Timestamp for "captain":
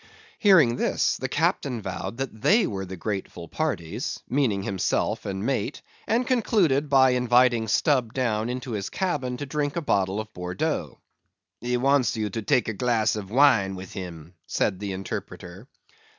1.29-1.79